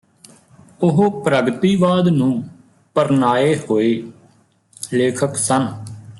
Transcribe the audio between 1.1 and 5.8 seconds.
ਪ੍ਰਗਤੀਵਾਦ ਨੂੰ ਪਰਨਾਏ ਹੋਏ ਲੇਖਕ ਸਨ